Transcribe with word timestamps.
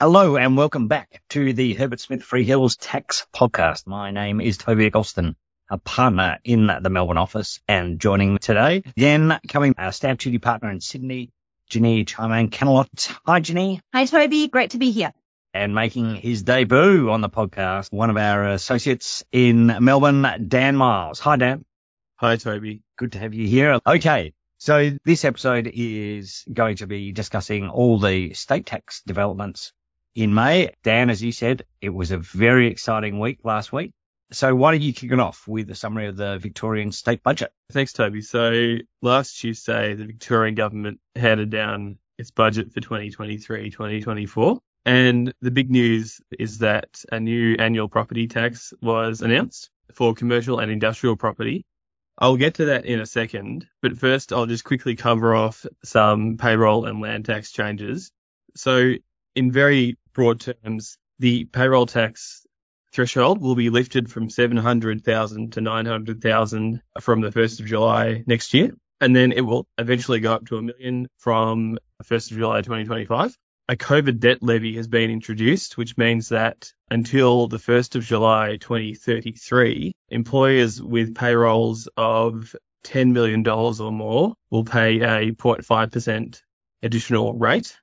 Hello 0.00 0.36
and 0.36 0.56
welcome 0.56 0.86
back 0.86 1.24
to 1.30 1.52
the 1.52 1.74
Herbert 1.74 1.98
Smith 1.98 2.22
Freehills 2.22 2.76
Tax 2.80 3.26
Podcast. 3.34 3.84
My 3.84 4.12
name 4.12 4.40
is 4.40 4.56
Toby 4.56 4.86
Eggleston, 4.86 5.34
a 5.68 5.76
partner 5.76 6.38
in 6.44 6.68
the 6.68 6.88
Melbourne 6.88 7.18
office, 7.18 7.58
and 7.66 7.98
joining 7.98 8.34
me 8.34 8.38
today, 8.38 8.84
again, 8.96 9.40
coming 9.48 9.74
uh, 9.76 9.82
our 9.82 9.92
stamp 9.92 10.20
duty 10.20 10.38
partner 10.38 10.70
in 10.70 10.80
Sydney, 10.80 11.32
Jinny 11.68 12.04
Chaimungkalanont. 12.04 13.12
Hi, 13.26 13.40
Jinny. 13.40 13.80
Hi, 13.92 14.04
Toby. 14.04 14.46
Great 14.46 14.70
to 14.70 14.78
be 14.78 14.92
here. 14.92 15.12
And 15.52 15.74
making 15.74 16.14
his 16.14 16.44
debut 16.44 17.10
on 17.10 17.20
the 17.20 17.28
podcast, 17.28 17.92
one 17.92 18.10
of 18.10 18.16
our 18.16 18.50
associates 18.50 19.24
in 19.32 19.66
Melbourne, 19.80 20.46
Dan 20.46 20.76
Miles. 20.76 21.18
Hi, 21.18 21.34
Dan. 21.34 21.64
Hi, 22.18 22.36
Toby. 22.36 22.82
Good 22.96 23.12
to 23.12 23.18
have 23.18 23.34
you 23.34 23.48
here. 23.48 23.80
Okay. 23.84 24.32
So 24.58 24.90
this 25.04 25.24
episode 25.24 25.68
is 25.72 26.44
going 26.52 26.76
to 26.76 26.86
be 26.86 27.10
discussing 27.10 27.68
all 27.68 27.98
the 27.98 28.34
state 28.34 28.66
tax 28.66 29.02
developments 29.04 29.72
in 30.18 30.34
May. 30.34 30.70
Dan, 30.82 31.10
as 31.10 31.22
you 31.22 31.30
said, 31.30 31.62
it 31.80 31.90
was 31.90 32.10
a 32.10 32.18
very 32.18 32.66
exciting 32.66 33.20
week 33.20 33.38
last 33.44 33.72
week. 33.72 33.92
So 34.32 34.52
why 34.52 34.72
don't 34.72 34.82
you 34.82 34.92
kick 34.92 35.12
it 35.12 35.20
off 35.20 35.46
with 35.46 35.70
a 35.70 35.76
summary 35.76 36.08
of 36.08 36.16
the 36.16 36.38
Victorian 36.38 36.90
state 36.90 37.22
budget? 37.22 37.52
Thanks, 37.70 37.92
Toby. 37.92 38.20
So 38.22 38.78
last 39.00 39.38
Tuesday, 39.38 39.94
the 39.94 40.06
Victorian 40.06 40.56
government 40.56 40.98
handed 41.14 41.50
down 41.50 41.98
its 42.18 42.32
budget 42.32 42.72
for 42.72 42.80
2023-2024. 42.80 44.58
And 44.84 45.32
the 45.40 45.52
big 45.52 45.70
news 45.70 46.20
is 46.36 46.58
that 46.58 47.04
a 47.12 47.20
new 47.20 47.54
annual 47.56 47.88
property 47.88 48.26
tax 48.26 48.74
was 48.82 49.22
announced 49.22 49.70
for 49.94 50.14
commercial 50.14 50.58
and 50.58 50.70
industrial 50.70 51.14
property. 51.16 51.64
I'll 52.18 52.36
get 52.36 52.54
to 52.54 52.64
that 52.66 52.86
in 52.86 52.98
a 52.98 53.06
second, 53.06 53.68
but 53.82 53.96
first 53.96 54.32
I'll 54.32 54.46
just 54.46 54.64
quickly 54.64 54.96
cover 54.96 55.36
off 55.36 55.64
some 55.84 56.38
payroll 56.38 56.86
and 56.86 57.00
land 57.00 57.26
tax 57.26 57.52
changes. 57.52 58.10
So 58.56 58.94
in 59.34 59.52
very 59.52 59.96
broad 60.12 60.40
terms, 60.40 60.98
the 61.18 61.44
payroll 61.46 61.86
tax 61.86 62.46
threshold 62.92 63.40
will 63.40 63.54
be 63.54 63.70
lifted 63.70 64.10
from 64.10 64.30
700,000 64.30 65.52
to 65.52 65.60
900,000 65.60 66.82
from 67.00 67.20
the 67.20 67.30
1st 67.30 67.60
of 67.60 67.66
July 67.66 68.24
next 68.26 68.54
year. 68.54 68.72
And 69.00 69.14
then 69.14 69.32
it 69.32 69.42
will 69.42 69.66
eventually 69.78 70.20
go 70.20 70.32
up 70.32 70.46
to 70.46 70.56
a 70.56 70.62
million 70.62 71.08
from 71.18 71.78
1st 72.02 72.32
of 72.32 72.38
July 72.38 72.62
2025. 72.62 73.36
A 73.68 73.76
COVID 73.76 74.18
debt 74.18 74.42
levy 74.42 74.76
has 74.76 74.88
been 74.88 75.10
introduced, 75.10 75.76
which 75.76 75.98
means 75.98 76.30
that 76.30 76.72
until 76.90 77.48
the 77.48 77.58
1st 77.58 77.96
of 77.96 78.04
July 78.04 78.56
2033, 78.56 79.92
employers 80.08 80.82
with 80.82 81.14
payrolls 81.14 81.88
of 81.96 82.56
$10 82.84 83.12
million 83.12 83.46
or 83.46 83.92
more 83.92 84.34
will 84.50 84.64
pay 84.64 85.00
a 85.00 85.32
0.5% 85.32 86.42
additional 86.82 87.34
rate 87.34 87.76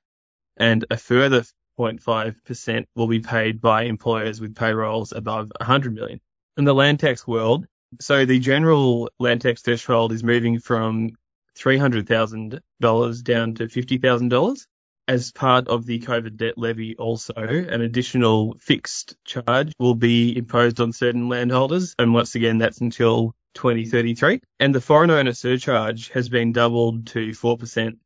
and 0.56 0.84
a 0.90 0.96
further 0.96 1.44
0.5% 1.78 2.86
will 2.94 3.06
be 3.06 3.20
paid 3.20 3.60
by 3.60 3.82
employers 3.82 4.40
with 4.40 4.54
payrolls 4.56 5.12
above 5.12 5.52
100 5.58 5.94
million. 5.94 6.20
In 6.56 6.64
the 6.64 6.74
land 6.74 7.00
tax 7.00 7.26
world, 7.26 7.66
so 8.00 8.24
the 8.24 8.38
general 8.38 9.10
land 9.18 9.42
tax 9.42 9.62
threshold 9.62 10.12
is 10.12 10.24
moving 10.24 10.58
from 10.58 11.10
$300,000 11.58 13.22
down 13.22 13.54
to 13.54 13.66
$50,000. 13.66 14.66
As 15.08 15.30
part 15.30 15.68
of 15.68 15.86
the 15.86 16.00
COVID 16.00 16.36
debt 16.36 16.58
levy 16.58 16.96
also, 16.96 17.32
an 17.36 17.80
additional 17.80 18.56
fixed 18.58 19.14
charge 19.24 19.72
will 19.78 19.94
be 19.94 20.36
imposed 20.36 20.80
on 20.80 20.92
certain 20.92 21.28
landholders. 21.28 21.94
And 21.96 22.12
once 22.12 22.34
again, 22.34 22.58
that's 22.58 22.80
until 22.80 23.32
2033. 23.54 24.40
And 24.58 24.74
the 24.74 24.80
foreign 24.80 25.10
owner 25.10 25.32
surcharge 25.32 26.08
has 26.10 26.28
been 26.28 26.52
doubled 26.52 27.06
to 27.08 27.28
4% 27.28 27.98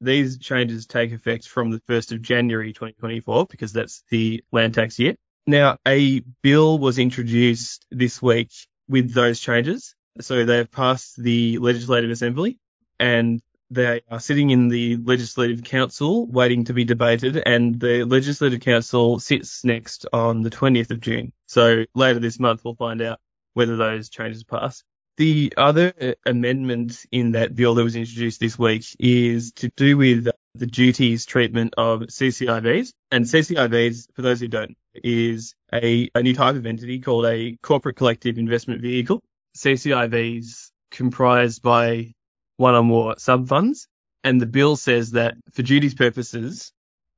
these 0.00 0.38
changes 0.38 0.86
take 0.86 1.12
effect 1.12 1.48
from 1.48 1.70
the 1.70 1.80
1st 1.80 2.12
of 2.12 2.22
January 2.22 2.72
2024 2.72 3.46
because 3.46 3.72
that's 3.72 4.02
the 4.10 4.42
land 4.52 4.74
tax 4.74 4.98
year. 4.98 5.16
Now, 5.46 5.78
a 5.86 6.20
bill 6.42 6.78
was 6.78 6.98
introduced 6.98 7.86
this 7.90 8.20
week 8.20 8.50
with 8.88 9.12
those 9.12 9.40
changes. 9.40 9.94
So 10.20 10.44
they've 10.44 10.70
passed 10.70 11.20
the 11.22 11.58
Legislative 11.58 12.10
Assembly 12.10 12.58
and 12.98 13.40
they 13.70 14.02
are 14.10 14.20
sitting 14.20 14.50
in 14.50 14.68
the 14.68 14.96
Legislative 14.96 15.62
Council 15.64 16.26
waiting 16.26 16.64
to 16.64 16.72
be 16.72 16.84
debated 16.84 17.42
and 17.44 17.78
the 17.78 18.04
Legislative 18.04 18.60
Council 18.60 19.18
sits 19.18 19.64
next 19.64 20.06
on 20.12 20.42
the 20.42 20.50
20th 20.50 20.90
of 20.90 21.00
June. 21.00 21.32
So 21.46 21.84
later 21.94 22.18
this 22.18 22.38
month 22.38 22.64
we'll 22.64 22.76
find 22.76 23.02
out 23.02 23.20
whether 23.54 23.76
those 23.76 24.08
changes 24.08 24.44
pass. 24.44 24.84
The 25.16 25.54
other 25.56 25.94
uh, 25.98 26.12
amendment 26.26 27.06
in 27.10 27.32
that 27.32 27.54
bill 27.54 27.74
that 27.74 27.84
was 27.84 27.96
introduced 27.96 28.38
this 28.38 28.58
week 28.58 28.84
is 28.98 29.52
to 29.52 29.70
do 29.74 29.96
with 29.96 30.28
the 30.54 30.66
duties 30.66 31.24
treatment 31.24 31.74
of 31.78 32.00
CCIVs. 32.00 32.92
And 33.10 33.24
CCIVs, 33.24 34.08
for 34.14 34.22
those 34.22 34.40
who 34.40 34.48
don't, 34.48 34.76
is 34.94 35.54
a, 35.72 36.10
a 36.14 36.22
new 36.22 36.34
type 36.34 36.56
of 36.56 36.66
entity 36.66 37.00
called 37.00 37.24
a 37.26 37.56
corporate 37.62 37.96
collective 37.96 38.36
investment 38.36 38.82
vehicle. 38.82 39.22
CCIVs 39.56 40.70
comprised 40.90 41.62
by 41.62 42.12
one 42.58 42.74
or 42.74 42.82
more 42.82 43.14
sub 43.18 43.48
funds. 43.48 43.88
And 44.22 44.38
the 44.38 44.46
bill 44.46 44.76
says 44.76 45.12
that 45.12 45.36
for 45.52 45.62
duties 45.62 45.94
purposes, 45.94 46.72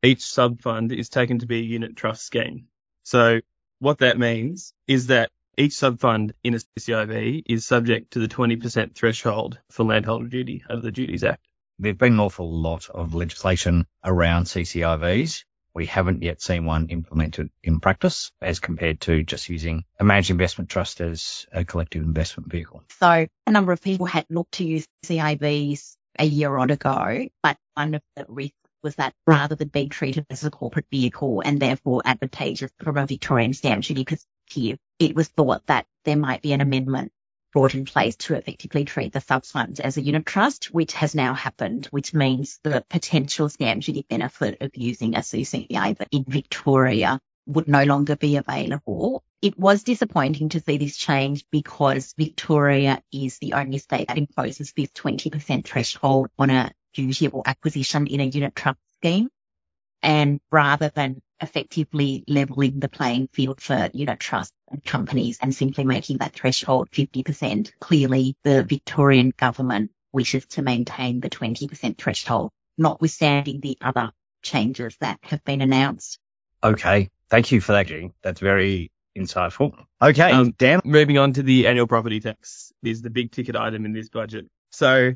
each 0.05 0.25
sub 0.25 0.61
fund 0.61 0.93
is 0.93 1.09
taken 1.09 1.41
to 1.41 1.47
be 1.47 1.59
a 1.59 1.63
unit 1.63 1.97
trust 1.97 2.25
scheme. 2.25 2.69
So 3.03 3.41
what 3.81 3.99
that 3.99 4.19
means 4.19 4.73
is 4.87 5.09
that 5.09 5.31
each 5.59 5.73
sub-fund 5.73 6.33
in 6.45 6.55
a 6.55 6.59
CCIV 6.59 7.43
is 7.47 7.67
subject 7.67 8.13
to 8.13 8.21
the 8.21 8.29
20% 8.29 8.95
threshold 8.95 9.59
for 9.71 9.85
landholder 9.85 10.29
duty 10.29 10.63
under 10.71 10.83
the 10.83 10.93
Duties 10.93 11.25
Act. 11.25 11.45
There's 11.81 11.97
been 11.97 12.13
an 12.13 12.21
awful 12.21 12.51
lot 12.51 12.89
of 12.89 13.15
legislation 13.15 13.87
around 14.05 14.45
CCIVs. 14.45 15.45
We 15.75 15.87
haven't 15.87 16.23
yet 16.23 16.41
seen 16.41 16.65
one 16.65 16.89
implemented 16.91 17.51
in 17.63 17.81
practice 17.81 18.31
as 18.41 18.61
compared 18.61 19.01
to 19.03 19.25
just 19.25 19.49
using 19.49 19.85
a 19.99 20.05
managed 20.05 20.31
investment 20.31 20.71
trust 20.71 21.01
as 21.01 21.47
a 21.53 21.65
collective 21.65 22.03
investment 22.03 22.51
vehicle. 22.51 22.85
So 23.01 23.27
a 23.47 23.51
number 23.51 23.73
of 23.73 23.83
people 23.83 24.07
had 24.07 24.27
looked 24.31 24.53
to 24.53 24.65
use 24.65 24.87
CIVs 25.05 25.97
a 26.19 26.25
year 26.25 26.51
or 26.51 26.65
ago, 26.65 27.27
but 27.43 27.57
one 27.75 27.95
of 27.97 28.03
the 28.15 28.27
risks 28.29 28.55
was 28.83 28.95
that 28.95 29.13
rather 29.27 29.57
than 29.57 29.69
being 29.69 29.89
treated 29.89 30.25
as 30.31 30.45
a 30.45 30.51
corporate 30.51 30.87
vehicle 30.91 31.43
and 31.45 31.61
therefore 31.61 32.03
advantageous 32.05 32.71
from 32.81 32.97
a 32.97 33.07
Victorian 33.07 33.53
stamp 33.55 33.83
duty 33.83 34.05
perspective, 34.05 34.79
it 34.99 35.15
was 35.15 35.29
thought 35.29 35.67
that 35.67 35.87
there 36.05 36.17
might 36.17 36.43
be 36.43 36.53
an 36.53 36.61
amendment 36.61 37.13
brought 37.53 37.75
in 37.75 37.85
place 37.85 38.17
to 38.17 38.35
effectively 38.35 38.85
treat 38.85 39.13
the 39.13 39.21
sub 39.21 39.45
funds 39.45 39.81
as 39.81 39.97
a 39.97 40.03
unit 40.03 40.27
trust, 40.27 40.67
which 40.67 40.93
has 40.93 41.15
now 41.15 41.35
happened, 41.35 41.87
which 41.87 42.13
means 42.13 42.59
the 42.63 42.85
potential 42.91 43.49
stamp 43.49 43.83
duty 43.83 44.05
benefit 44.09 44.59
of 44.61 44.71
using 44.77 45.15
a 45.15 45.21
CCI 45.21 45.97
in 46.11 46.25
Victoria 46.29 47.19
would 47.47 47.69
no 47.69 47.85
longer 47.85 48.17
be 48.17 48.37
available. 48.37 49.23
It 49.41 49.59
was 49.59 49.83
disappointing 49.83 50.51
to 50.51 50.61
see 50.61 50.77
this 50.77 50.97
change 50.97 51.45
because 51.51 52.15
Victoria 52.19 53.03
is 53.13 53.39
the 53.39 53.55
only 53.55 53.79
state 53.79 54.09
that 54.09 54.19
imposes 54.19 54.73
this 54.77 54.91
20% 54.91 55.65
threshold 55.65 56.29
on 56.39 56.51
a 56.51 56.73
duty 56.93 57.29
or 57.29 57.43
acquisition 57.47 58.07
in 58.07 58.21
a 58.21 58.25
unit 58.25 58.55
trust 58.55 58.79
scheme. 58.97 59.29
And 60.03 60.41
rather 60.51 60.91
than 60.95 61.23
effectively 61.41 62.25
leveling 62.29 62.81
the 62.81 62.89
playing 62.89 63.29
field 63.33 63.61
for 63.61 63.89
unit 63.95 64.21
trust 64.21 64.53
companies 64.85 65.39
and 65.41 65.55
simply 65.55 65.85
making 65.85 66.19
that 66.19 66.33
threshold 66.33 66.91
50%, 66.91 67.73
clearly 67.81 68.37
the 68.45 68.63
Victorian 68.63 69.33
government 69.37 69.91
wishes 70.13 70.47
to 70.47 70.63
maintain 70.63 71.21
the 71.21 71.31
20% 71.31 71.99
threshold, 71.99 72.51
notwithstanding 72.77 73.61
the 73.61 73.79
other 73.81 74.13
changes 74.43 74.97
that 75.01 75.19
have 75.23 75.45
been 75.45 75.61
announced. 75.61 76.19
Okay. 76.63 77.11
Thank 77.31 77.53
you 77.53 77.61
for 77.61 77.73
that, 77.73 77.87
Jean. 77.87 78.13
That's 78.23 78.41
very 78.41 78.91
insightful. 79.17 79.73
Okay. 80.01 80.31
Um, 80.31 80.53
Dan. 80.57 80.81
Moving 80.85 81.19
on 81.19 81.35
to 81.35 81.43
the 81.43 81.67
annual 81.67 81.87
property 81.87 82.21
tax 82.21 82.73
is 82.83 83.03
the 83.03 83.11
big 83.11 83.33
ticket 83.33 83.57
item 83.57 83.85
in 83.85 83.93
this 83.93 84.09
budget. 84.09 84.47
So 84.71 85.15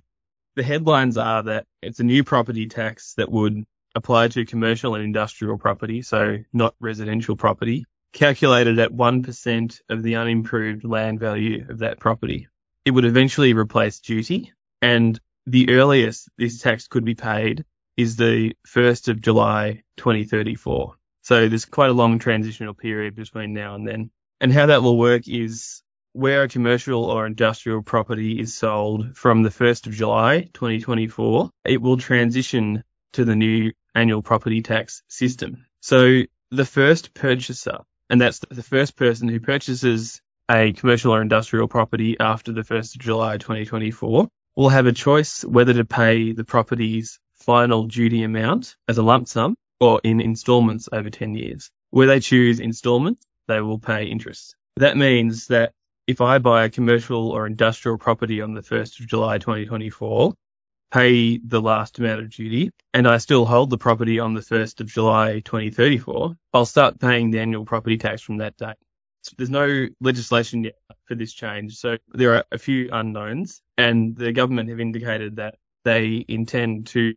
the 0.57 0.63
headlines 0.63 1.17
are 1.17 1.43
that 1.45 1.67
it's 1.81 2.01
a 2.01 2.05
new 2.05 2.25
property 2.25 2.67
tax 2.67 3.15
that 3.15 3.31
would 3.31 3.65
apply 3.95 4.29
to 4.29 4.45
commercial 4.45 4.95
and 4.95 5.05
industrial 5.05 5.59
property, 5.59 6.03
so 6.03 6.39
not 6.53 6.75
residential 6.81 7.37
property, 7.37 7.85
calculated 8.13 8.79
at 8.79 8.93
1% 8.93 9.81
of 9.89 10.03
the 10.03 10.17
unimproved 10.17 10.85
land 10.85 11.19
value 11.19 11.67
of 11.69 11.79
that 11.79 11.99
property. 11.99 12.49
It 12.85 12.91
would 12.91 13.05
eventually 13.05 13.55
replace 13.55 14.01
duty, 14.01 14.53
and 14.81 15.19
the 15.47 15.71
earliest 15.71 16.29
this 16.37 16.61
tax 16.61 16.89
could 16.89 17.05
be 17.05 17.15
paid 17.15 17.65
is 17.97 18.17
the 18.17 18.55
1st 18.67 19.09
of 19.09 19.21
July 19.21 19.83
2034. 19.97 20.95
So 21.23 21.49
there's 21.49 21.65
quite 21.65 21.91
a 21.91 21.95
long 21.95 22.19
transitional 22.19 22.75
period 22.75 23.15
between 23.15 23.55
now 23.55 23.75
and 23.75 23.87
then. 23.87 24.11
And 24.41 24.53
how 24.53 24.67
that 24.67 24.83
will 24.83 24.99
work 24.99 25.29
is 25.29 25.83
where 26.13 26.43
a 26.43 26.49
commercial 26.49 27.05
or 27.05 27.27
industrial 27.27 27.83
property 27.83 28.39
is 28.39 28.55
sold 28.55 29.17
from 29.17 29.43
the 29.43 29.51
1st 29.51 29.87
of 29.87 29.93
July 29.93 30.49
2024, 30.53 31.51
it 31.65 31.81
will 31.81 31.97
transition 31.97 32.85
to 33.13 33.25
the 33.25 33.37
new 33.37 33.73
annual 33.95 34.23
property 34.23 34.63
tax 34.63 35.03
system. 35.09 35.65
So 35.81 36.23
the 36.51 36.65
first 36.65 37.15
purchaser, 37.15 37.79
and 38.13 38.21
that's 38.21 38.41
the 38.41 38.63
first 38.63 38.95
person 38.95 39.27
who 39.27 39.41
purchases 39.41 40.21
a 40.51 40.75
commercial 40.75 41.15
or 41.15 41.23
industrial 41.23 41.67
property 41.67 42.15
after 42.21 42.53
the 42.53 42.61
1st 42.61 42.97
of 42.97 43.01
July 43.01 43.39
2024, 43.39 44.29
will 44.55 44.69
have 44.69 44.85
a 44.85 44.93
choice 44.93 45.43
whether 45.47 45.73
to 45.73 45.87
pay 45.87 46.33
the 46.33 46.45
property's 46.45 47.19
final 47.37 47.85
duty 47.85 48.23
amount 48.23 48.77
as 48.87 48.99
a 48.99 49.03
lump 49.03 49.29
sum 49.29 49.55
or 49.81 49.99
in 50.05 50.21
installments 50.21 50.91
over 50.93 51.09
10 51.09 51.35
years. 51.35 51.71
Where 51.89 52.07
they 52.07 52.21
choose 52.21 52.61
installments, 52.61 53.25
they 53.49 53.63
will 53.63 53.79
pay 53.79 54.05
interest. 54.05 54.57
That 54.77 54.99
means 54.99 55.47
that 55.47 55.73
if 56.07 56.21
I 56.21 56.37
buy 56.37 56.65
a 56.65 56.71
commercial 56.71 57.31
or 57.31 57.47
industrial 57.47 57.97
property 57.97 58.43
on 58.43 58.53
the 58.53 58.61
1st 58.61 59.01
of 59.01 59.07
July 59.07 59.39
2024, 59.39 60.35
pay 60.93 61.39
the 61.39 61.61
last 61.61 61.99
amount 61.99 62.21
of 62.21 62.31
duty, 62.31 62.71
and 62.93 63.09
I 63.09 63.17
still 63.17 63.47
hold 63.47 63.71
the 63.71 63.79
property 63.79 64.21
on 64.21 64.35
the 64.35 64.41
1st 64.41 64.81
of 64.81 64.87
July 64.89 65.41
2034, 65.41 66.37
I'll 66.53 66.67
start 66.67 67.01
paying 67.01 67.31
the 67.31 67.41
annual 67.41 67.65
property 67.65 67.97
tax 67.97 68.21
from 68.21 68.37
that 68.39 68.57
date. 68.59 68.77
So 69.23 69.33
there's 69.39 69.51
no 69.51 69.87
legislation 70.01 70.65
yet 70.65 70.75
for 71.07 71.15
this 71.15 71.33
change, 71.33 71.77
so 71.77 71.97
there 72.13 72.35
are 72.35 72.45
a 72.53 72.59
few 72.59 72.91
unknowns, 72.93 73.63
and 73.79 74.15
the 74.15 74.33
government 74.33 74.69
have 74.69 74.81
indicated 74.81 75.37
that 75.37 75.55
they 75.85 76.25
intend 76.29 76.89
to 76.89 77.15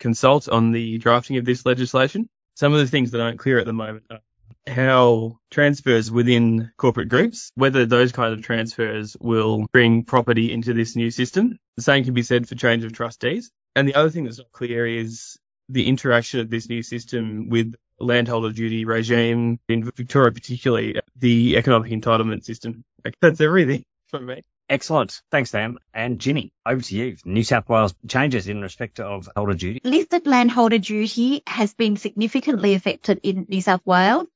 consult 0.00 0.48
on 0.48 0.72
the 0.72 0.98
drafting 0.98 1.36
of 1.36 1.44
this 1.44 1.64
legislation. 1.64 2.28
Some 2.54 2.72
of 2.72 2.80
the 2.80 2.86
things 2.86 3.12
that 3.12 3.20
aren't 3.20 3.38
clear 3.38 3.58
at 3.58 3.66
the 3.66 3.72
moment 3.72 4.04
are 4.10 4.20
how 4.66 5.38
transfers 5.50 6.10
within 6.10 6.70
corporate 6.76 7.08
groups, 7.08 7.50
whether 7.54 7.86
those 7.86 8.12
kind 8.12 8.32
of 8.32 8.42
transfers 8.42 9.16
will 9.20 9.66
bring 9.72 10.04
property 10.04 10.52
into 10.52 10.72
this 10.72 10.96
new 10.96 11.10
system. 11.10 11.58
The 11.76 11.82
same 11.82 12.04
can 12.04 12.14
be 12.14 12.22
said 12.22 12.48
for 12.48 12.54
change 12.54 12.84
of 12.84 12.92
trustees. 12.92 13.50
And 13.76 13.88
the 13.88 13.94
other 13.94 14.10
thing 14.10 14.24
that's 14.24 14.38
not 14.38 14.52
clear 14.52 14.86
is 14.86 15.36
the 15.68 15.86
interaction 15.86 16.40
of 16.40 16.50
this 16.50 16.68
new 16.68 16.82
system 16.82 17.48
with 17.48 17.74
landholder 17.98 18.52
duty 18.52 18.84
regime 18.84 19.58
in 19.68 19.84
Victoria, 19.84 20.32
particularly 20.32 21.00
the 21.16 21.56
economic 21.56 21.92
entitlement 21.92 22.44
system. 22.44 22.84
That's 23.20 23.40
everything 23.40 23.84
from 24.08 24.26
me. 24.26 24.42
Excellent. 24.68 25.20
Thanks, 25.30 25.50
Dan. 25.50 25.76
And 25.92 26.18
Jinny, 26.18 26.52
over 26.66 26.80
to 26.80 26.96
you. 26.96 27.16
New 27.24 27.44
South 27.44 27.68
Wales 27.68 27.94
changes 28.08 28.48
in 28.48 28.62
respect 28.62 28.98
of 28.98 29.28
holder 29.36 29.54
duty. 29.54 29.80
Listed 29.84 30.26
landholder 30.26 30.78
duty 30.78 31.42
has 31.46 31.74
been 31.74 31.96
significantly 31.96 32.74
affected 32.74 33.20
in 33.22 33.46
New 33.48 33.60
South 33.60 33.82
Wales. 33.84 34.26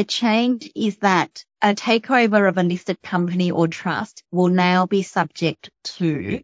The 0.00 0.04
change 0.04 0.70
is 0.74 0.96
that 1.00 1.44
a 1.60 1.74
takeover 1.74 2.48
of 2.48 2.56
a 2.56 2.62
listed 2.62 3.02
company 3.02 3.50
or 3.50 3.68
trust 3.68 4.22
will 4.32 4.48
now 4.48 4.86
be 4.86 5.02
subject 5.02 5.68
to 5.98 6.42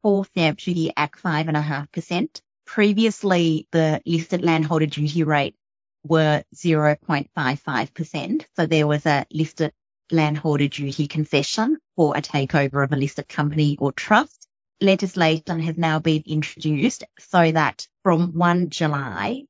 full 0.00 0.24
stamp 0.24 0.58
duty 0.58 0.90
at 0.96 1.12
5.5%. 1.12 2.40
Previously, 2.64 3.68
the 3.72 4.00
listed 4.06 4.42
landholder 4.42 4.86
duty 4.86 5.22
rate 5.22 5.54
were 6.02 6.44
0.55%. 6.54 8.46
So 8.56 8.64
there 8.64 8.86
was 8.86 9.04
a 9.04 9.26
listed 9.30 9.74
landholder 10.10 10.68
duty 10.68 11.06
concession 11.06 11.76
for 11.96 12.16
a 12.16 12.22
takeover 12.22 12.82
of 12.82 12.92
a 12.92 12.96
listed 12.96 13.28
company 13.28 13.76
or 13.78 13.92
trust. 13.92 14.48
Legislation 14.80 15.60
has 15.60 15.76
now 15.76 15.98
been 15.98 16.22
introduced 16.24 17.04
so 17.18 17.52
that 17.52 17.86
from 18.02 18.32
1 18.32 18.70
July, 18.70 19.42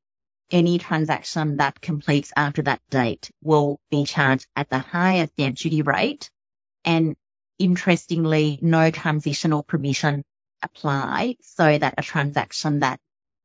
any 0.55 0.79
transaction 0.79 1.57
that 1.57 1.81
completes 1.81 2.33
after 2.37 2.63
that 2.63 2.81
date 2.89 3.29
will 3.43 3.81
be 3.91 4.05
charged 4.05 4.47
at 4.55 4.71
the 4.71 4.79
higher 4.79 5.27
stamp 5.27 5.57
duty 5.57 5.83
rate. 5.83 6.31
And 6.85 7.17
interestingly, 7.59 8.61
no 8.63 8.93
transitional 8.93 9.65
permission 9.65 10.25
apply 10.63 11.37
so 11.43 11.77
that 11.77 11.95
a 11.99 12.03
transaction 12.03 12.81
that 12.81 13.01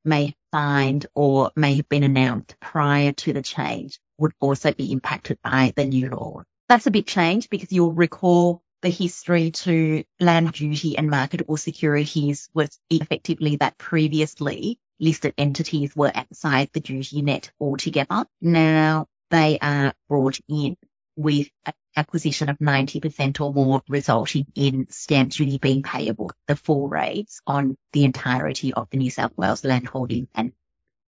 may 0.06 0.28
have 0.28 0.36
signed 0.54 1.08
or 1.16 1.52
may 1.56 1.76
have 1.78 1.90
been 1.90 2.04
announced 2.04 2.56
prior 2.60 3.12
to 3.12 3.34
the 3.34 3.42
change 3.42 4.00
would 4.20 4.34
also 4.40 4.72
be 4.72 4.92
impacted 4.92 5.40
by 5.44 5.74
the 5.76 5.86
new 5.86 6.10
law. 6.10 6.44
That's 6.70 6.86
a 6.86 6.92
big 6.92 7.08
change 7.08 7.50
because 7.50 7.72
you'll 7.72 7.94
recall 7.94 8.62
the 8.84 8.90
history 8.90 9.50
to 9.50 10.04
land 10.20 10.52
duty 10.54 10.96
and 10.96 11.10
marketable 11.10 11.58
securities 11.58 12.50
was 12.54 12.78
effectively 12.92 13.56
that 13.56 13.80
previously 13.80 14.80
listed 15.00 15.34
entities 15.38 15.96
were 15.96 16.12
outside 16.14 16.70
the 16.74 16.80
duty 16.80 17.22
net 17.22 17.52
altogether. 17.60 18.26
Now 18.42 19.08
they 19.30 19.60
are 19.62 19.94
brought 20.08 20.40
in 20.48 20.76
with 21.16 21.50
acquisition 21.96 22.50
of 22.50 22.58
90% 22.60 23.42
or 23.42 23.54
more 23.54 23.82
resulting 23.90 24.46
in 24.56 24.88
stamp 24.90 25.32
duty 25.32 25.58
being 25.58 25.84
payable, 25.84 26.32
the 26.48 26.56
full 26.56 26.88
rates 26.88 27.42
on 27.46 27.78
the 27.92 28.06
entirety 28.06 28.74
of 28.74 28.90
the 28.90 28.98
New 28.98 29.10
South 29.10 29.34
Wales 29.38 29.66
landholding. 29.66 30.28
And, 30.34 30.54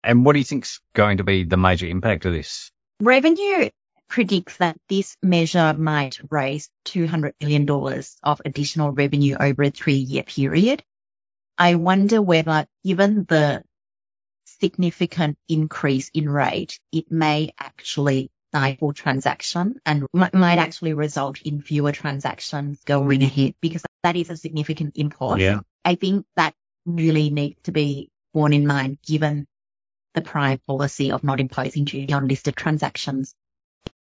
and 0.03 0.25
what 0.25 0.33
do 0.33 0.39
you 0.39 0.45
think's 0.45 0.81
going 0.93 1.17
to 1.17 1.23
be 1.23 1.45
the 1.45 1.57
major 1.57 1.87
impact 1.87 2.25
of 2.25 2.33
this? 2.33 2.71
Revenue 2.99 3.69
predicts 4.09 4.57
that 4.57 4.77
this 4.89 5.17
measure 5.23 5.73
might 5.73 6.19
raise 6.29 6.69
$200 6.85 7.33
million 7.41 8.03
of 8.23 8.41
additional 8.45 8.91
revenue 8.91 9.35
over 9.39 9.63
a 9.63 9.71
three 9.71 9.95
year 9.95 10.23
period. 10.23 10.83
I 11.57 11.75
wonder 11.75 12.21
whether, 12.21 12.67
given 12.83 13.25
the 13.27 13.63
significant 14.45 15.37
increase 15.49 16.09
in 16.13 16.29
rate, 16.29 16.79
it 16.91 17.11
may 17.11 17.53
actually 17.59 18.31
stifle 18.49 18.93
transaction 18.93 19.79
and 19.85 20.05
might 20.13 20.59
actually 20.59 20.93
result 20.93 21.41
in 21.41 21.61
fewer 21.61 21.91
transactions 21.91 22.79
going 22.85 23.23
ahead 23.23 23.55
because 23.61 23.83
that 24.03 24.15
is 24.15 24.29
a 24.29 24.37
significant 24.37 24.93
import. 24.95 25.39
Yeah. 25.39 25.61
I 25.83 25.95
think 25.95 26.25
that 26.35 26.53
really 26.85 27.31
needs 27.31 27.59
to 27.63 27.71
be 27.71 28.11
borne 28.33 28.53
in 28.53 28.67
mind 28.67 28.99
given 29.05 29.47
the 30.13 30.21
prior 30.21 30.59
policy 30.67 31.11
of 31.11 31.23
not 31.23 31.39
imposing 31.39 31.85
duty 31.85 32.13
on 32.13 32.27
listed 32.27 32.55
transactions. 32.55 33.33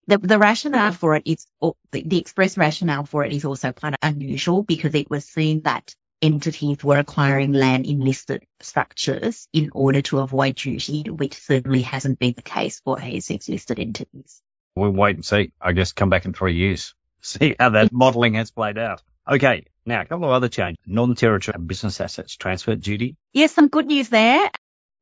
The, 0.06 0.19
the 0.19 0.39
rationale 0.39 0.93
for 0.93 1.17
it 1.17 1.23
is, 1.27 1.47
the, 1.61 2.03
the 2.03 2.19
express 2.19 2.59
rationale 2.59 3.06
for 3.06 3.25
it 3.25 3.33
is 3.33 3.44
also 3.44 3.73
kind 3.73 3.94
of 3.94 3.99
unusual 4.03 4.62
because 4.62 4.94
it 4.94 5.09
was 5.09 5.25
seen 5.25 5.62
that 5.62 5.94
entities 6.22 6.82
were 6.84 6.98
acquiring 6.98 7.52
land 7.52 7.84
in 7.84 8.00
listed 8.00 8.46
structures 8.60 9.48
in 9.52 9.70
order 9.74 10.00
to 10.02 10.20
avoid 10.20 10.54
duty, 10.54 11.02
which 11.02 11.34
certainly 11.34 11.82
hasn't 11.82 12.19
been 12.19 12.34
the 12.34 12.42
case 12.42 12.80
for 12.80 12.96
ASX 12.96 13.48
listed 13.48 13.80
entities. 13.80 14.40
We'll 14.76 14.90
wait 14.90 15.16
and 15.16 15.24
see. 15.24 15.52
I 15.60 15.72
guess 15.72 15.92
come 15.92 16.08
back 16.08 16.24
in 16.24 16.32
three 16.32 16.54
years, 16.54 16.94
see 17.20 17.56
how 17.58 17.70
that 17.70 17.92
modelling 17.92 18.34
has 18.34 18.50
played 18.50 18.78
out. 18.78 19.02
Okay, 19.30 19.66
now 19.84 20.00
a 20.00 20.04
couple 20.04 20.24
of 20.24 20.32
other 20.32 20.48
changes. 20.48 20.78
Northern 20.86 21.16
Territory 21.16 21.58
business 21.58 22.00
assets 22.00 22.36
transfer 22.36 22.74
duty. 22.76 23.16
Yes, 23.32 23.52
some 23.52 23.69
good 23.69 23.86
news 23.86 24.08
there. 24.08 24.50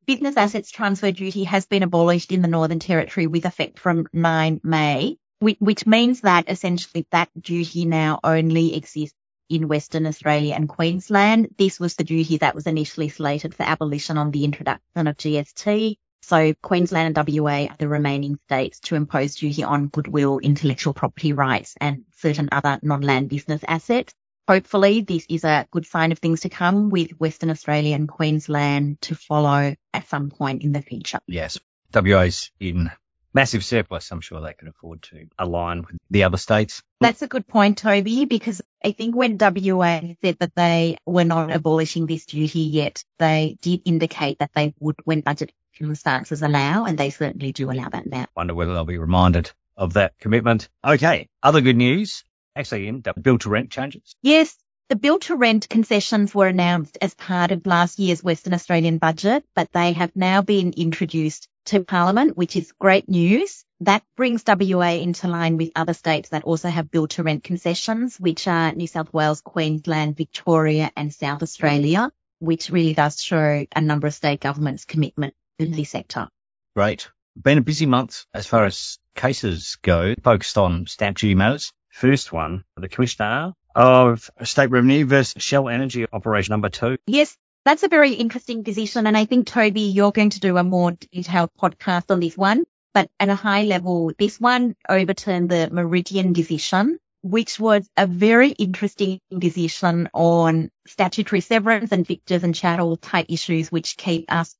Business 0.05 0.35
assets 0.35 0.71
transfer 0.71 1.11
duty 1.11 1.43
has 1.43 1.67
been 1.67 1.83
abolished 1.83 2.31
in 2.31 2.41
the 2.41 2.47
Northern 2.47 2.79
Territory 2.79 3.27
with 3.27 3.45
effect 3.45 3.79
from 3.79 4.07
9 4.11 4.61
May, 4.63 5.17
which 5.39 5.85
means 5.85 6.21
that 6.21 6.49
essentially 6.49 7.05
that 7.11 7.29
duty 7.39 7.85
now 7.85 8.19
only 8.23 8.75
exists 8.75 9.15
in 9.51 9.67
Western 9.67 10.05
Australia 10.05 10.55
and 10.55 10.69
Queensland. 10.69 11.49
This 11.57 11.79
was 11.79 11.95
the 11.95 12.05
duty 12.05 12.37
that 12.37 12.55
was 12.55 12.67
initially 12.67 13.09
slated 13.09 13.53
for 13.53 13.63
abolition 13.63 14.17
on 14.17 14.31
the 14.31 14.45
introduction 14.45 15.07
of 15.07 15.17
GST. 15.17 15.97
So 16.21 16.53
Queensland 16.61 17.17
and 17.17 17.27
WA 17.27 17.65
are 17.65 17.75
the 17.77 17.87
remaining 17.87 18.39
states 18.45 18.79
to 18.81 18.95
impose 18.95 19.35
duty 19.35 19.63
on 19.63 19.87
goodwill, 19.87 20.39
intellectual 20.39 20.93
property 20.93 21.33
rights 21.33 21.75
and 21.81 22.05
certain 22.15 22.47
other 22.51 22.79
non-land 22.81 23.29
business 23.29 23.61
assets. 23.67 24.13
Hopefully 24.47 25.01
this 25.01 25.25
is 25.29 25.43
a 25.43 25.67
good 25.71 25.85
sign 25.85 26.11
of 26.11 26.19
things 26.19 26.41
to 26.41 26.49
come 26.49 26.89
with 26.89 27.11
Western 27.19 27.49
Australia 27.49 27.95
and 27.95 28.07
Queensland 28.07 29.01
to 29.01 29.15
follow 29.15 29.75
at 29.93 30.07
some 30.07 30.29
point 30.29 30.63
in 30.63 30.71
the 30.71 30.81
future. 30.81 31.19
Yes. 31.27 31.59
WA's 31.93 32.51
in 32.59 32.89
massive 33.33 33.63
surplus. 33.63 34.11
I'm 34.11 34.21
sure 34.21 34.41
they 34.41 34.53
can 34.53 34.67
afford 34.67 35.01
to 35.03 35.27
align 35.37 35.81
with 35.83 35.97
the 36.09 36.23
other 36.23 36.37
states. 36.37 36.81
That's 36.99 37.21
a 37.21 37.27
good 37.27 37.47
point, 37.47 37.77
Toby, 37.77 38.25
because 38.25 38.61
I 38.83 38.91
think 38.91 39.15
when 39.15 39.37
WA 39.39 40.01
said 40.21 40.37
that 40.39 40.55
they 40.55 40.97
were 41.05 41.23
not 41.23 41.51
abolishing 41.51 42.05
this 42.05 42.25
duty 42.25 42.61
yet, 42.61 43.03
they 43.19 43.57
did 43.61 43.81
indicate 43.85 44.39
that 44.39 44.51
they 44.53 44.73
would 44.79 44.95
when 45.03 45.21
budget 45.21 45.51
circumstances 45.73 46.41
allow, 46.41 46.85
and 46.85 46.97
they 46.97 47.09
certainly 47.09 47.51
do 47.51 47.71
allow 47.71 47.89
that 47.89 48.05
now. 48.05 48.25
Wonder 48.35 48.53
whether 48.53 48.73
they'll 48.73 48.85
be 48.85 48.97
reminded 48.97 49.51
of 49.77 49.93
that 49.93 50.17
commitment. 50.19 50.69
Okay. 50.85 51.27
Other 51.41 51.61
good 51.61 51.77
news. 51.77 52.23
Actually, 52.55 52.87
in 52.87 53.03
build 53.21 53.41
to 53.41 53.49
rent 53.49 53.71
changes. 53.71 54.15
Yes. 54.21 54.55
The 54.89 54.97
build 54.97 55.21
to 55.23 55.37
rent 55.37 55.69
concessions 55.69 56.35
were 56.35 56.47
announced 56.47 56.97
as 57.01 57.13
part 57.13 57.51
of 57.51 57.65
last 57.65 57.97
year's 57.97 58.21
Western 58.21 58.53
Australian 58.53 58.97
budget, 58.97 59.45
but 59.55 59.71
they 59.71 59.93
have 59.93 60.13
now 60.17 60.41
been 60.41 60.73
introduced 60.75 61.47
to 61.65 61.83
Parliament, 61.83 62.37
which 62.37 62.55
is 62.55 62.71
great 62.79 63.07
news. 63.09 63.65
That 63.81 64.03
brings 64.15 64.43
WA 64.45 64.91
into 64.91 65.27
line 65.27 65.57
with 65.57 65.71
other 65.75 65.93
states 65.93 66.29
that 66.29 66.43
also 66.43 66.69
have 66.69 66.91
build 66.91 67.11
to 67.11 67.23
rent 67.23 67.43
concessions, 67.43 68.19
which 68.19 68.47
are 68.47 68.71
New 68.73 68.87
South 68.87 69.11
Wales, 69.13 69.41
Queensland, 69.41 70.15
Victoria 70.17 70.91
and 70.95 71.13
South 71.13 71.41
Australia, 71.41 72.11
which 72.39 72.69
really 72.69 72.93
does 72.93 73.21
show 73.21 73.65
a 73.75 73.81
number 73.81 74.07
of 74.07 74.13
state 74.13 74.39
governments' 74.39 74.85
commitment 74.85 75.33
in 75.57 75.71
this 75.71 75.89
sector. 75.89 76.27
Great. 76.75 77.09
Been 77.41 77.57
a 77.57 77.61
busy 77.61 77.85
month 77.85 78.25
as 78.33 78.45
far 78.45 78.65
as 78.65 78.99
cases 79.15 79.77
go, 79.81 80.15
focused 80.21 80.57
on 80.57 80.85
stamp 80.87 81.17
duty 81.17 81.35
matters. 81.35 81.71
First 81.89 82.31
one, 82.31 82.63
the 82.77 82.89
Commissioner 82.89 83.53
of 83.75 84.29
State 84.43 84.69
Revenue 84.69 85.05
versus 85.05 85.41
Shell 85.41 85.69
Energy 85.69 86.05
Operation 86.11 86.53
Number 86.53 86.69
Two. 86.69 86.97
Yes, 87.07 87.37
that's 87.65 87.83
a 87.83 87.87
very 87.87 88.13
interesting 88.13 88.63
decision. 88.63 89.07
And 89.07 89.17
I 89.17 89.25
think, 89.25 89.47
Toby, 89.47 89.81
you're 89.81 90.11
going 90.11 90.31
to 90.31 90.39
do 90.39 90.57
a 90.57 90.63
more 90.63 90.91
detailed 90.91 91.51
podcast 91.59 92.09
on 92.09 92.19
this 92.19 92.37
one. 92.37 92.63
But 92.93 93.09
at 93.19 93.29
a 93.29 93.35
high 93.35 93.63
level, 93.63 94.11
this 94.19 94.39
one 94.39 94.75
overturned 94.89 95.49
the 95.49 95.69
Meridian 95.71 96.33
decision, 96.33 96.99
which 97.21 97.59
was 97.59 97.87
a 97.95 98.05
very 98.05 98.49
interesting 98.49 99.21
decision 99.37 100.09
on 100.13 100.69
statutory 100.87 101.39
severance 101.39 101.91
and 101.93 102.05
fixtures 102.05 102.43
and 102.43 102.53
chattel 102.53 102.97
type 102.97 103.27
issues, 103.29 103.71
which 103.71 103.95
keep 103.95 104.31
us 104.31 104.55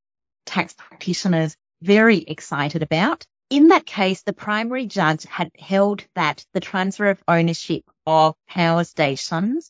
tax 0.46 0.74
practitioners 0.74 1.58
very 1.81 2.20
excited 2.20 2.84
about. 2.84 3.25
In 3.50 3.67
that 3.67 3.86
case, 3.86 4.22
the 4.22 4.31
primary 4.31 4.86
judge 4.86 5.25
had 5.25 5.51
held 5.60 6.05
that 6.15 6.46
the 6.53 6.62
transfer 6.62 7.10
of 7.10 7.22
ownership 7.27 7.84
of 8.05 8.36
power 8.48 8.86
stations 8.86 9.70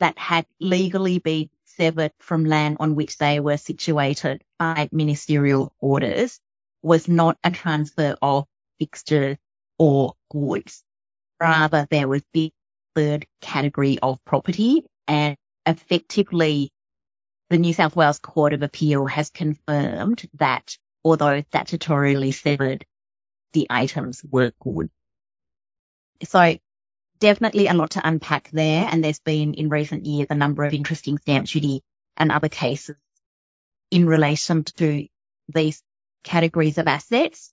that 0.00 0.18
had 0.18 0.44
legally 0.60 1.20
been 1.20 1.48
severed 1.76 2.12
from 2.18 2.44
land 2.44 2.78
on 2.80 2.94
which 2.94 3.18
they 3.18 3.40
were 3.40 3.56
situated 3.56 4.42
by 4.58 4.88
ministerial 4.92 5.74
orders 5.80 6.40
was 6.82 7.08
not 7.08 7.38
a 7.42 7.50
transfer 7.50 8.16
of 8.20 8.46
fixtures 8.78 9.36
or 9.78 10.14
goods. 10.30 10.82
Rather, 11.40 11.86
there 11.90 12.08
was 12.08 12.22
the 12.32 12.52
third 12.94 13.26
category 13.40 13.98
of 13.98 14.24
property 14.24 14.84
and 15.08 15.36
effectively 15.66 16.70
the 17.50 17.58
New 17.58 17.72
South 17.72 17.96
Wales 17.96 18.18
Court 18.18 18.52
of 18.52 18.62
Appeal 18.62 19.06
has 19.06 19.30
confirmed 19.30 20.28
that 20.34 20.76
although 21.04 21.42
statutorily 21.42 22.32
severed, 22.32 22.84
the 23.52 23.66
items 23.70 24.22
were 24.28 24.52
good. 24.60 24.90
So 26.22 26.56
definitely 27.18 27.66
a 27.66 27.74
lot 27.74 27.92
to 27.92 28.06
unpack 28.06 28.50
there. 28.50 28.88
And 28.90 29.02
there's 29.02 29.20
been 29.20 29.54
in 29.54 29.68
recent 29.68 30.06
years 30.06 30.28
a 30.30 30.34
number 30.34 30.64
of 30.64 30.74
interesting 30.74 31.18
stamp 31.18 31.46
duty 31.46 31.82
and 32.16 32.30
other 32.30 32.48
cases 32.48 32.96
in 33.90 34.06
relation 34.06 34.64
to 34.64 35.06
these 35.48 35.82
categories 36.22 36.78
of 36.78 36.88
assets. 36.88 37.52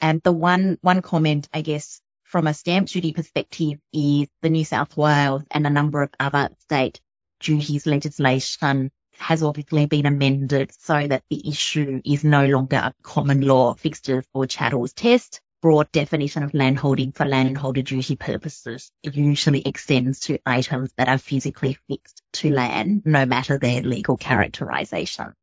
And 0.00 0.20
the 0.22 0.32
one, 0.32 0.78
one 0.80 1.02
comment, 1.02 1.48
I 1.52 1.62
guess, 1.62 2.00
from 2.24 2.46
a 2.46 2.54
stamp 2.54 2.88
duty 2.88 3.12
perspective 3.12 3.78
is 3.92 4.28
the 4.40 4.50
New 4.50 4.64
South 4.64 4.96
Wales 4.96 5.42
and 5.50 5.66
a 5.66 5.70
number 5.70 6.02
of 6.02 6.10
other 6.18 6.50
state 6.60 7.00
duties 7.40 7.86
legislation 7.86 8.90
has 9.18 9.42
obviously 9.42 9.86
been 9.86 10.06
amended 10.06 10.72
so 10.78 11.06
that 11.06 11.22
the 11.28 11.48
issue 11.48 12.00
is 12.04 12.24
no 12.24 12.46
longer 12.46 12.76
a 12.76 12.94
common 13.02 13.42
law 13.42 13.74
fixtures 13.74 14.24
or 14.32 14.46
chattels 14.46 14.92
test. 14.92 15.40
Broad 15.62 15.92
definition 15.92 16.42
of 16.42 16.54
landholding 16.54 17.12
for 17.12 17.26
landholder 17.26 17.82
duty 17.82 18.16
purposes 18.16 18.90
it 19.02 19.14
usually 19.14 19.60
extends 19.60 20.20
to 20.20 20.38
items 20.46 20.90
that 20.96 21.08
are 21.08 21.18
physically 21.18 21.76
fixed 21.86 22.22
to 22.32 22.50
land, 22.50 23.02
no 23.04 23.26
matter 23.26 23.58
their 23.58 23.82
legal 23.82 24.16
characterization. 24.16 25.34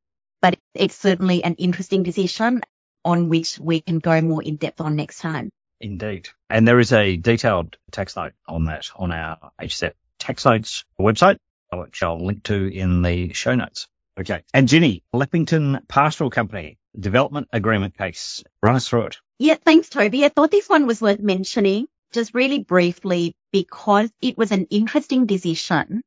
But 0.42 0.58
it's 0.74 0.96
certainly 0.96 1.44
an 1.44 1.56
interesting 1.56 2.04
decision 2.04 2.62
on 3.06 3.30
which 3.30 3.60
we 3.60 3.82
can 3.82 4.00
go 4.00 4.20
more 4.22 4.42
in 4.42 4.56
depth 4.56 4.82
on 4.82 4.96
next 4.96 5.20
time. 5.20 5.50
Indeed. 5.80 6.30
And 6.50 6.68
there 6.68 6.80
is 6.80 6.92
a 6.94 7.18
detailed 7.18 7.78
tax 7.92 8.16
note 8.16 8.34
on 8.48 8.66
that 8.66 8.90
on 8.96 9.12
our 9.12 9.52
HSF 9.62 9.94
tax 10.18 10.46
notes 10.46 10.84
website, 11.00 11.38
which 11.72 12.02
I'll 12.02 12.26
link 12.26 12.44
to 12.44 12.68
in 12.68 13.04
the 13.04 13.34
show 13.34 13.54
notes. 13.54 13.88
Okay. 14.20 14.42
And 14.54 14.68
Jinny, 14.68 15.04
Leppington 15.14 15.88
Pastoral 15.88 16.32
Company 16.32 16.80
development 17.00 17.50
agreement 17.54 17.96
case. 17.98 18.44
Run 18.64 18.76
us 18.76 18.88
through 18.88 19.08
it. 19.08 19.18
Yeah, 19.40 19.56
thanks, 19.56 19.90
Toby. 19.90 20.26
I 20.26 20.30
thought 20.30 20.52
this 20.52 20.68
one 20.68 20.88
was 20.88 21.02
worth 21.02 21.20
mentioning 21.20 21.88
just 22.12 22.34
really 22.34 22.60
briefly 22.60 23.36
because 23.52 24.10
it 24.22 24.38
was 24.38 24.52
an 24.52 24.66
interesting 24.70 25.26
decision 25.28 26.02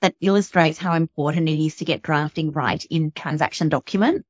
that 0.00 0.14
illustrates 0.20 0.78
how 0.78 0.94
important 0.94 1.48
it 1.48 1.58
is 1.58 1.76
to 1.76 1.84
get 1.84 2.02
drafting 2.02 2.52
right 2.52 2.84
in 2.88 3.10
transaction 3.10 3.68
documents. 3.68 4.24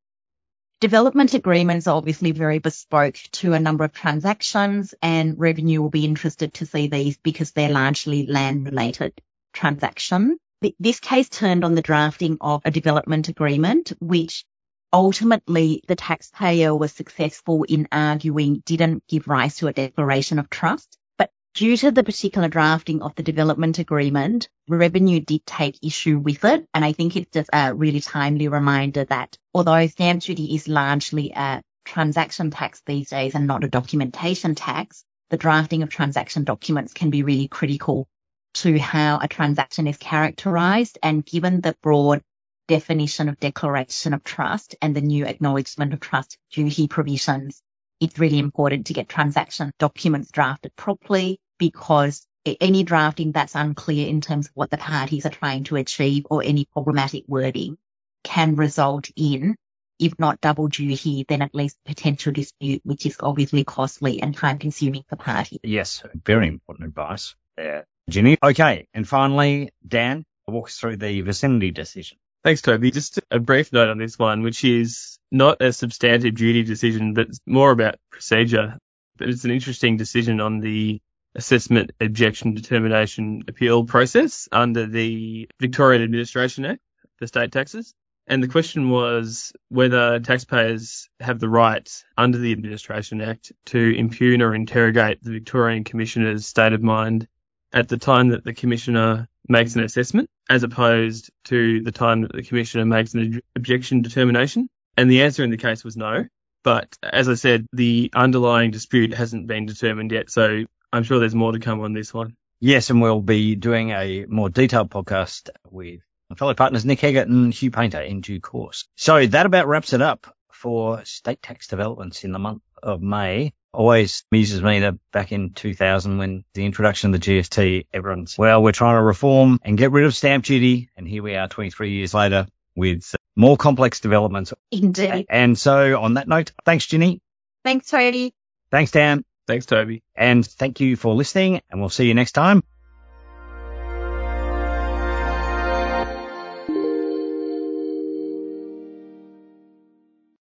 Development 0.81 1.35
agreements 1.35 1.87
are 1.87 1.97
obviously 1.97 2.31
very 2.31 2.59
bespoke 2.59 3.17
to 3.33 3.53
a 3.53 3.61
number 3.61 3.85
of 3.85 3.93
transactions 3.93 4.95
and 5.03 5.39
revenue 5.39 5.83
will 5.83 5.91
be 5.91 6.05
interested 6.05 6.55
to 6.55 6.67
see 6.67 6.87
these 6.87 7.19
because 7.19 7.51
they're 7.51 7.69
largely 7.69 8.27
land 8.27 8.65
related 8.65 9.13
transactions. 9.53 10.39
This 10.79 11.01
case 11.01 11.29
turned 11.29 11.65
on 11.65 11.75
the 11.75 11.83
drafting 11.83 12.39
of 12.41 12.63
a 12.65 12.71
development 12.71 13.29
agreement, 13.29 13.93
which 14.01 14.45
ultimately 14.93 15.83
the 15.87 15.97
taxpayer 15.97 16.75
was 16.75 16.93
successful 16.93 17.65
in 17.65 17.89
arguing 17.93 18.63
didn't 18.65 19.07
give 19.07 19.29
rise 19.29 19.57
to 19.57 19.69
a 19.69 19.73
declaration 19.73 20.39
of 20.39 20.51
trust. 20.51 20.97
But 21.17 21.31
due 21.55 21.77
to 21.79 21.91
the 21.91 22.05
particular 22.05 22.49
drafting 22.49 23.03
of 23.03 23.15
the 23.15 23.23
development 23.23 23.79
agreement, 23.79 24.49
revenue 24.69 25.21
did 25.21 25.45
take 25.45 25.79
issue 25.83 26.19
with 26.19 26.45
it. 26.45 26.67
And 26.73 26.85
I 26.85 26.93
think 26.93 27.17
it's 27.17 27.31
just 27.33 27.51
a 27.53 27.75
really 27.75 28.01
timely 28.01 28.49
reminder 28.49 29.05
that 29.05 29.37
although 29.53 29.87
stamp 29.87 30.23
duty 30.23 30.55
is 30.55 30.69
largely 30.69 31.33
a 31.35 31.63
transaction 31.85 32.51
tax 32.51 32.83
these 32.87 33.11
days 33.11 33.35
and 33.35 33.47
not 33.47 33.65
a 33.65 33.69
documentation 33.69 34.55
tax, 34.55 35.05
the 35.31 35.37
drafting 35.37 35.83
of 35.83 35.91
transaction 35.91 36.45
documents 36.45 36.95
can 36.95 37.11
be 37.11 37.23
really 37.23 37.49
critical 37.49 38.07
to 38.55 38.79
how 38.79 39.19
a 39.21 39.29
transaction 39.29 39.87
is 39.87 39.99
characterized. 39.99 40.99
And 41.03 41.25
given 41.25 41.61
the 41.61 41.77
broad 41.83 42.23
definition 42.69 43.29
of 43.29 43.41
declaration 43.41 44.15
of 44.15 44.23
trust 44.23 44.77
and 44.81 44.95
the 44.95 45.01
new 45.01 45.27
acknowledgement 45.27 45.93
of 45.93 46.01
trust 46.01 46.39
duty 46.53 46.87
provisions, 46.87 47.61
it's 48.01 48.19
really 48.19 48.39
important 48.39 48.87
to 48.87 48.93
get 48.93 49.09
transaction 49.09 49.73
documents 49.79 50.31
drafted 50.31 50.77
properly 50.77 51.41
because 51.59 52.25
any 52.61 52.85
drafting 52.85 53.33
that's 53.33 53.55
unclear 53.55 54.07
in 54.07 54.21
terms 54.21 54.47
of 54.47 54.53
what 54.55 54.71
the 54.71 54.79
parties 54.79 55.27
are 55.27 55.31
trying 55.31 55.65
to 55.65 55.77
achieve 55.77 56.27
or 56.31 56.43
any 56.45 56.67
problematic 56.73 57.25
wording 57.27 57.77
can 58.23 58.55
result 58.57 59.11
in, 59.17 59.57
if 59.99 60.19
not 60.19 60.41
double 60.41 60.69
duty, 60.69 61.25
then 61.29 61.43
at 61.43 61.55
least 61.55 61.77
potential 61.85 62.33
dispute, 62.33 62.81
which 62.85 63.05
is 63.07 63.17
obviously 63.21 63.65
costly 63.65 64.23
and 64.23 64.37
time 64.37 64.59
consuming 64.59 65.03
for 65.09 65.17
parties. 65.17 65.59
Yes, 65.63 66.03
very 66.25 66.49
important 66.49 66.89
advice 66.89 67.35
there, 67.57 67.87
Jinny. 68.09 68.39
Okay. 68.43 68.87
And 68.95 69.07
finally, 69.07 69.71
Dan, 69.87 70.25
walk 70.47 70.69
us 70.69 70.77
through 70.79 70.97
the 70.99 71.21
vicinity 71.23 71.71
decision. 71.71 72.19
Thanks, 72.49 72.63
Toby. 72.63 72.91
Just 72.91 73.21
a 73.31 73.39
brief 73.39 73.75
note 73.75 73.91
on 73.91 73.99
this 73.99 74.19
one, 74.19 74.41
which 74.41 74.65
is 74.65 75.19
not 75.31 75.61
a 75.61 75.71
substantive 75.71 76.35
duty 76.35 76.63
decision, 76.63 77.13
but 77.13 77.27
more 77.45 77.71
about 77.71 77.97
procedure. 78.11 78.79
But 79.19 79.29
it's 79.29 79.45
an 79.45 79.51
interesting 79.51 79.99
decision 79.99 80.41
on 80.41 80.61
the 80.61 80.99
assessment 81.35 81.91
objection 82.01 82.55
determination 82.55 83.43
appeal 83.49 83.85
process 83.85 84.49
under 84.51 84.87
the 84.87 85.47
Victorian 85.61 86.03
Administration 86.03 86.65
Act 86.65 86.81
for 87.19 87.27
state 87.27 87.53
taxes. 87.53 87.95
And 88.27 88.43
the 88.43 88.49
question 88.49 88.89
was 88.89 89.53
whether 89.69 90.19
taxpayers 90.19 91.11
have 91.21 91.41
the 91.41 91.51
right 91.51 91.87
under 92.17 92.39
the 92.39 92.53
Administration 92.53 93.21
Act 93.21 93.53
to 93.67 93.95
impugn 93.95 94.41
or 94.41 94.55
interrogate 94.55 95.23
the 95.23 95.33
Victorian 95.33 95.85
Commissioner's 95.85 96.47
state 96.47 96.73
of 96.73 96.83
mind 96.83 97.29
at 97.75 97.89
the 97.89 97.99
time 97.99 98.29
that 98.31 98.43
the 98.43 98.55
Commissioner 98.55 99.29
makes 99.49 99.75
an 99.75 99.83
assessment 99.83 100.29
as 100.49 100.63
opposed 100.63 101.31
to 101.45 101.83
the 101.83 101.93
time 101.93 102.23
that 102.23 102.33
the 102.33 102.43
Commissioner 102.43 102.85
makes 102.85 103.15
an 103.15 103.41
objection 103.57 104.03
determination. 104.03 104.69
And 104.97 105.11
the 105.11 105.23
answer 105.23 105.45
in 105.45 105.51
the 105.51 105.57
case 105.57 105.85
was 105.85 105.97
no. 105.97 106.27
But 106.65 106.97
as 107.03 107.29
I 107.29 107.35
said, 107.35 107.67
the 107.73 108.11
underlying 108.15 108.71
dispute 108.71 109.15
hasn't 109.15 109.47
been 109.47 109.67
determined 109.67 110.13
yet. 110.13 110.31
So 110.31 110.65
I'm 110.93 111.05
sure 111.05 111.21
there's 111.21 111.35
more 111.35 111.53
to 111.53 111.61
come 111.61 111.81
on 111.81 111.93
this 111.93 112.13
one. 112.13 112.35
Yes, 112.61 112.91
and 112.91 113.01
we'll 113.01 113.21
be 113.21 113.55
doing 113.55 113.91
a 113.91 114.27
more 114.27 114.51
detailed 114.51 114.91
podcast 114.91 115.51
with 115.71 116.01
my 116.29 116.37
fellow 116.37 116.55
partners 116.55 116.85
Nick 116.85 116.99
Heggett 116.99 117.23
and 117.23 117.55
Hugh 117.55 117.71
Painter 117.71 118.01
in 118.01 118.21
due 118.21 118.41
course. 118.41 118.87
So 118.97 119.25
that 119.27 119.47
about 119.47 119.69
wraps 119.69 119.93
it 119.93 120.03
up 120.03 120.35
for 120.53 121.05
state 121.05 121.41
tax 121.41 121.69
developments 121.69 122.25
in 122.25 122.33
the 122.33 122.39
month 122.39 122.63
of 122.83 123.01
May. 123.01 123.53
Always 123.79 124.25
amuses 124.33 124.61
me 124.61 124.81
that 124.81 124.95
back 125.13 125.31
in 125.31 125.53
2000 125.53 126.19
when 126.19 126.45
the 126.53 126.67
introduction 126.67 127.15
of 127.15 127.21
the 127.21 127.25
GST, 127.25 127.87
everyone's, 127.95 128.37
well, 128.37 128.61
we're 128.61 128.73
trying 128.73 128.97
to 128.97 129.03
reform 129.03 129.61
and 129.63 129.79
get 129.79 129.93
rid 129.93 130.05
of 130.05 130.17
stamp 130.17 130.45
duty. 130.45 130.91
And 130.97 131.07
here 131.07 131.23
we 131.23 131.37
are 131.37 131.47
23 131.47 131.93
years 131.93 132.13
later 132.13 132.49
with 132.75 133.15
more 133.37 133.57
complex 133.57 134.01
developments. 134.01 134.53
Indeed. 134.73 135.27
And 135.31 135.57
so 135.57 136.01
on 136.01 136.15
that 136.15 136.27
note, 136.27 136.51
thanks, 136.65 136.87
Jinny. 136.87 137.23
Thanks, 137.63 137.89
Toby. 137.89 138.35
Thanks, 138.73 138.91
Dan. 138.91 139.25
Thanks, 139.47 139.65
Toby. 139.67 140.03
And 140.17 140.45
thank 140.45 140.81
you 140.81 140.97
for 140.97 141.15
listening 141.15 141.61
and 141.71 141.79
we'll 141.79 141.89
see 141.89 142.09
you 142.09 142.15
next 142.15 142.33
time. 142.33 142.65